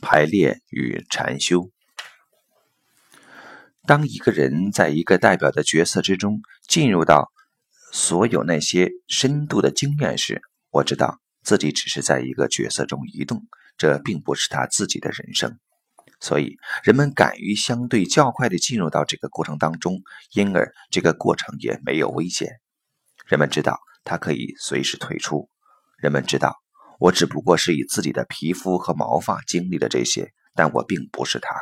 [0.00, 1.70] 排列与禅修。
[3.86, 7.32] 当一个人在一个代表的角色之中进入到
[7.90, 13.46] 所有那些深度的经验时，我知道自己只是在一个角色中移动，
[13.78, 15.58] 这并不是他自己的人生。
[16.20, 22.56] 所以，人们敢于相对较快地进入到这个过程当中，因而这个过程也没有危险。
[23.26, 25.48] 人们知道他可以随时退出。
[25.96, 26.56] 人们知道。
[26.98, 31.54] 我只不过是以自己的皮肤和毛发经历了这些，但我并不是他。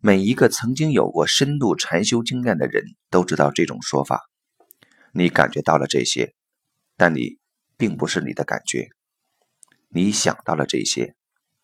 [0.00, 4.20] 每一个曾经有过深度禅修经验的人都知道这种说法。
[5.12, 6.34] 你感觉到了这些，
[6.96, 7.38] 但你
[7.76, 8.88] 并不是你的感觉；
[9.88, 11.14] 你想到了这些，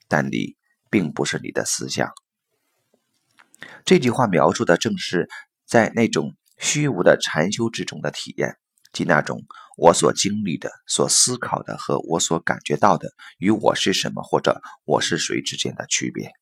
[0.07, 0.57] 但你
[0.91, 2.13] 并不是你的思想。
[3.85, 5.29] 这句话描述的正是
[5.67, 8.57] 在那种虚无的禅修之中的体验，
[8.93, 9.43] 即那种。
[9.81, 16.33] 我所经历的、所思考的和我所感觉到的，与我是什么或者我是谁之间的区别，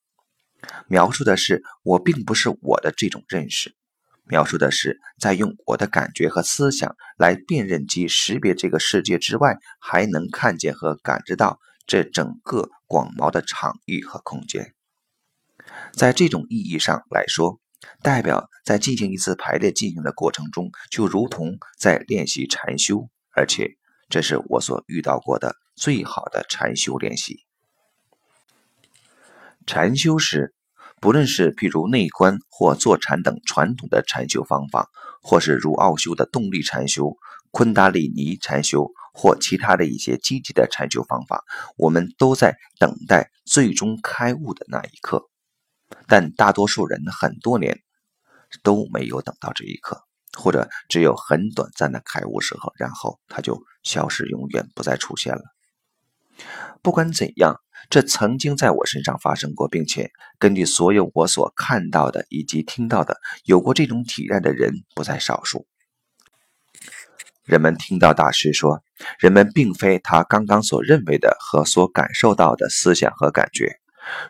[0.89, 3.77] 描述的是我并不是我的这种认识，
[4.25, 14.73] 描述的是在用我的感觉和思想来辨认及识别这个世界之外，还能看见和感知到这整个广袤的场域和空间。
[15.93, 17.61] 在这种意义上来说。
[18.03, 23.09] 代表在进行一次排列进行的过程中，就如同在练习禅修。
[23.35, 23.77] 而且，
[24.09, 27.41] 这是我所遇到过的最好的禅修练习。
[29.67, 30.55] 禅修时，
[31.01, 34.89] 不论是譬如内观或坐禅等传统的禅修方法，
[35.23, 37.17] 或是如奥修的动力禅修、
[37.51, 41.45] 昆达里尼禅修或其他的一些积极的禅修方法，
[41.77, 45.29] 我们都在等待最终开悟的那一刻。
[46.09, 47.79] 但大多数人很多年
[48.63, 50.03] 都没有等到这一刻。
[50.39, 55.41] 或者只有很短暂的开悟时候，然后他就消失，永远不再出现了。
[56.83, 65.67] 不管怎样，这曾经在我身上发生过，并且根据所有我所看到的以及听到的，有过这种体验的人不在少数。
[67.45, 68.83] 人们听到大师说，
[69.19, 73.81] 人们并非他刚刚所认为的和所感受到的思想和感觉。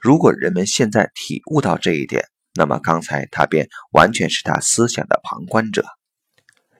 [0.00, 5.84] 如果人们现在体悟到这一点，那么刚才他便完全是他思想的旁观者。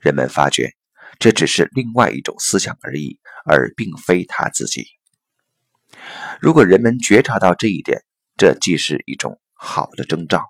[0.00, 0.72] 人们发觉
[1.18, 4.86] 这只是另外一种思想而已，而并非他自己。
[6.40, 8.02] 如果人们觉察到这一点，
[8.36, 10.44] 这既是一种好的征兆。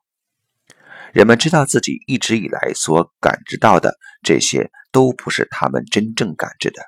[1.12, 6.82] 人们知道自己一直以来所感知到的这些都不是他们真正感知的。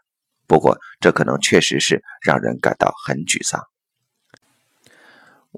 [0.46, 3.62] 不过，这可能确实是让人感到很沮丧。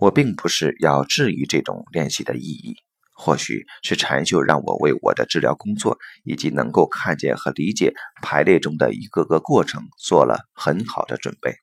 [0.01, 2.75] 我并不是要质疑这种练习的意义，
[3.13, 11.55] 或许是禅修让我为我的治疗工作以及能够看见和理解排列中的一个个过程做了很好的准备。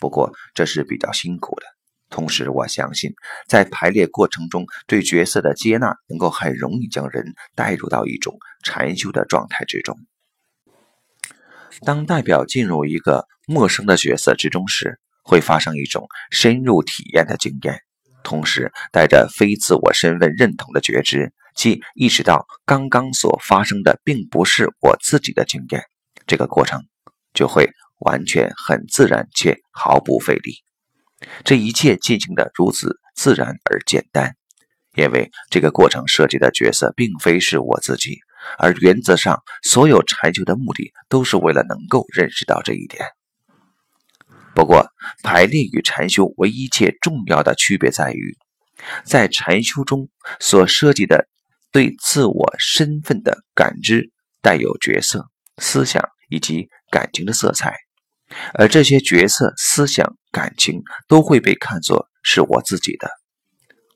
[0.00, 1.66] 不过这是比较辛苦的。
[2.10, 3.12] 同时，我相信
[3.46, 9.96] 在排列过程中对角色的接纳，能够很容易将人带入到一种禅修的状态之中。
[11.82, 17.82] 当代表进入一个陌生的角色之中时，会发生一种深入体验的经验，
[18.24, 25.84] 同时带着非自我身份认同的觉知，即意识到刚刚所发生的并不是我自己的经验。
[26.26, 26.80] 这个过程
[27.34, 27.68] 就会
[27.98, 30.54] 完全很自然且毫不费力。
[31.44, 34.34] 这一切进行的如此自然而简单，
[34.94, 38.18] 因为这个过程涉及的角色并非是我自己，
[38.56, 43.04] 而原则上所有禅修的目的都是为了能够认识到这一点。
[44.58, 44.90] 不过，
[45.22, 48.36] 排列与禅修唯一切重要的区别在于，
[49.04, 50.08] 在禅修中
[50.40, 51.28] 所涉及的
[51.70, 54.10] 对自我身份的感知，
[54.42, 57.72] 带有角色、思想以及感情的色彩，
[58.54, 63.08] 而这些角色、思想、感情都会被看作是我自己的。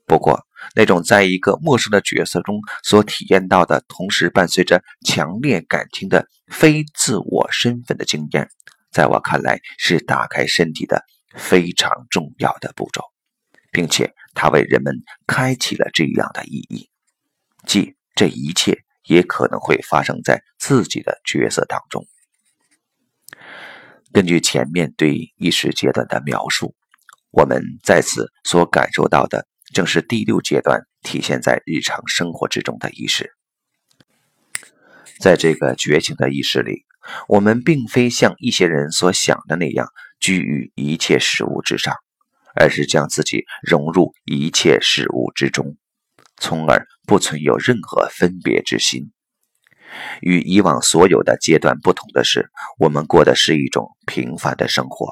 [0.06, 0.46] 不过，
[0.76, 8.48] 那种在一个陌生的角色中所体验到的，同时伴随着强烈感情的非自我身份的经验。
[8.92, 11.02] 在我看来，是打开身体的
[11.34, 13.02] 非常重要的步骤，
[13.70, 16.90] 并且它为人们开启了这样的意义，
[17.66, 22.06] 即这一切也可能会发生在自己的角色当中。
[24.12, 26.74] 根据前面对意识阶段的描述，
[27.30, 33.32] 我们在此所感受到的，正是第六阶段体现在日常生活之中的意识。
[35.18, 36.84] 在这个觉醒的意识里。
[37.28, 39.88] 我们并非像一些人所想的那样
[40.20, 41.94] 居于一切事物之上，
[42.54, 45.76] 而是将自己融入一切事物之中，
[46.36, 49.10] 从而不存有任何分别之心。
[50.20, 55.08] 与以往所有的阶段不同的是，我们过的是一种平凡的生活，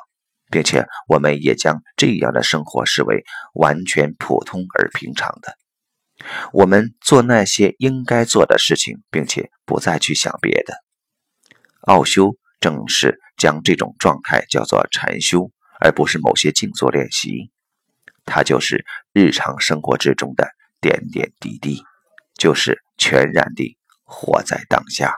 [0.51, 5.55] 并且我们也将这样的生活视为完全普通而平常的。
[6.53, 10.75] 我们做那些应该做的事情，并且不再去想别的。
[11.83, 15.51] 奥修正是将这种状态叫做禅修，
[15.81, 17.51] 而不是某些静坐练习。
[18.25, 20.49] 它就是日常生活之中的
[20.81, 21.83] 点点滴滴，
[22.35, 25.15] 就是全然地活在当下。